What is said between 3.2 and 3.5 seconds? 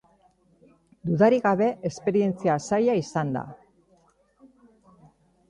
da.